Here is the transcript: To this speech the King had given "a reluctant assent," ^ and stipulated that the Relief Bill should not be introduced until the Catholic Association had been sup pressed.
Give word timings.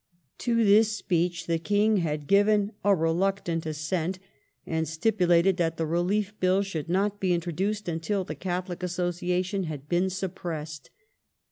To 0.39 0.55
this 0.65 0.93
speech 0.97 1.45
the 1.45 1.59
King 1.59 1.97
had 1.97 2.25
given 2.25 2.71
"a 2.83 2.95
reluctant 2.95 3.67
assent," 3.67 4.17
^ 4.19 4.21
and 4.65 4.87
stipulated 4.87 5.57
that 5.57 5.77
the 5.77 5.85
Relief 5.85 6.33
Bill 6.39 6.63
should 6.63 6.89
not 6.89 7.19
be 7.19 7.33
introduced 7.33 7.87
until 7.87 8.23
the 8.23 8.33
Catholic 8.33 8.81
Association 8.81 9.65
had 9.65 9.87
been 9.87 10.09
sup 10.09 10.33
pressed. 10.33 10.89